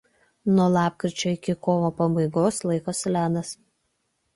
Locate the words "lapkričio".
0.75-1.35